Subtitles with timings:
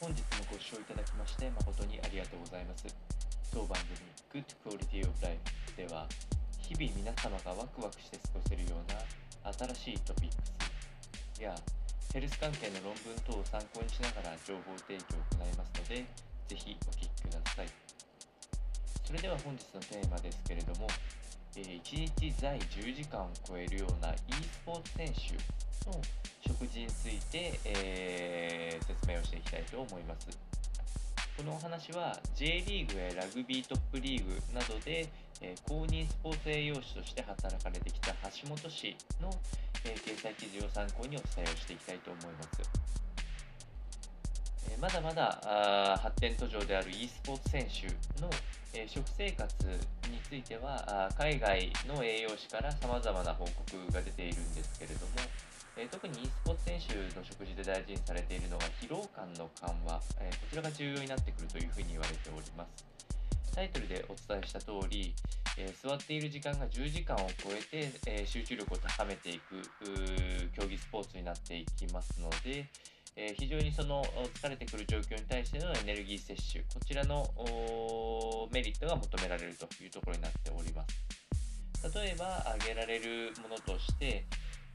[0.00, 2.88] 本日もご視聴いただきまして誠にありがとうございます。
[3.52, 4.00] 当番組
[4.32, 5.36] Good Quality of Life
[5.76, 6.08] では
[6.56, 8.96] 日々皆様がワクワクして過ごせるような
[9.52, 10.40] 新しいトピック
[11.36, 11.52] スや
[12.16, 16.08] ヘルス関係の論文等を参考にしながら情報提供を行いますので
[16.48, 17.68] ぜひお聞きください。
[19.04, 20.88] それでは本日のテーマですけれども、
[21.60, 25.36] え1日在10時間を超えるような e スポーツ選手
[25.92, 26.00] の
[26.40, 28.39] 食事について、えー
[29.50, 30.28] きたいと思います。
[31.36, 35.08] このお話は J リーグやラグビートップリーグなどで、
[35.40, 39.30] え公認スポーツ栄養士として働かれてきた橋本氏の、
[39.84, 42.48] え掲載記事を参考にお伝えをしていきたいと思います。
[44.70, 47.86] えまだまだ発展途上である e スポーツ選手
[48.20, 48.30] の、
[48.74, 49.66] え食生活
[50.10, 55.12] についてはあ海外の栄養士からさまざまな報告が出ているんですけれども、
[55.80, 62.84] え特に e スポーツ選手の食事で大事にされているのが疲労感の緩和、えこちらが重要になってくるというふうに言われております。
[63.54, 65.14] タイトルでお伝えした通り、
[65.56, 69.62] え座っている時間が10時間を超えて、え集中力を高めていく
[70.52, 72.68] 競技スポーツになっていきますので、
[73.16, 77.26] え非常にその疲れてくる状況に対してのエネルギー摂取こちらの
[78.52, 81.98] メリットが求められるというところになっております。
[81.98, 84.26] 例えば挙げられるものとして、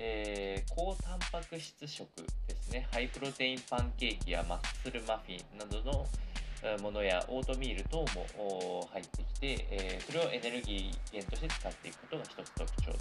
[0.00, 2.08] えー高タンパク質食
[2.46, 2.86] ですね。
[2.92, 6.06] ハイプロテインパンケーキやマッスルマフィンなどの
[6.80, 12.92] ものやオートミール等も入ってきて、えーそれをエネルギー源として使っていくことが一つ特徴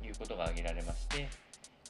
[0.00, 1.28] ということが挙げられまして、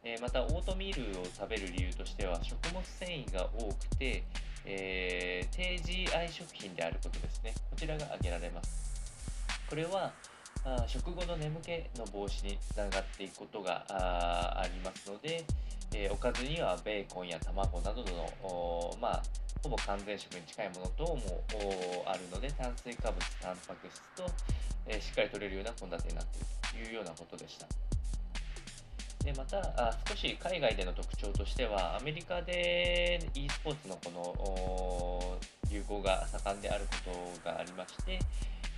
[0.02, 4.24] えーまたオートミールを食べる理由としては食物繊維が多くて、
[4.64, 7.54] えー低 GI 食品であることですね。
[7.70, 8.92] こちらが挙げられます。
[9.70, 10.12] これは
[10.66, 15.44] あ食後の眠気の防止につながっていくことがあありますので、
[15.94, 19.22] えーおかずにはベーコンや卵などのまあ
[19.62, 21.44] ほぼ完全食に近いもの等も
[22.04, 24.26] あるので炭水化物タンパク質と、
[24.88, 26.46] えーしっかり取れるような献立になっている
[26.84, 27.66] というようなことでした。
[29.24, 37.12] でまたあ少し海外での特徴としてはアメリカで e スポーツのこの流行が盛んであるこ
[37.42, 38.20] とがありまして、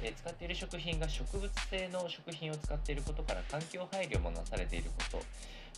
[0.00, 5.25] え使っている食品が植物性の食品を使っていることから環境配慮もなされていること。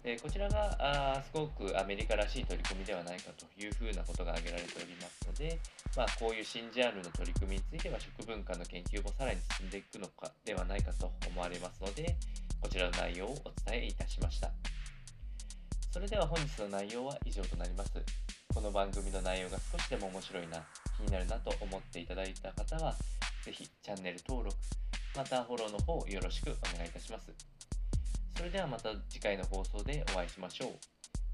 [0.03, 5.59] えこちらがあすごくアメリカらしい取り組みではないかというふうなことが挙げられておりますので、
[5.95, 12.17] まあ、こういう新ジャンルの取り組みについては食文化の研究もさらに進んでいくのかではないかと思われますので
[12.63, 14.51] こちらの内容をお伝えいたしました。
[15.93, 17.91] それでは本日の内容は以上となります。
[18.55, 20.63] この番組の内容が少しでも面白いな
[20.97, 22.95] 気になるなと思っていただいた方は
[23.51, 24.57] ぜひチャンネル登録
[25.17, 27.33] またフォローの方よろしくお願いいたします
[28.37, 30.69] それではまた次回の放送でお会いしましょう。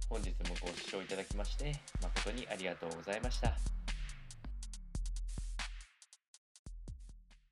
[0.08, 1.72] 本日もご視聴いただきまして
[2.02, 3.85] 誠にありがとうございました。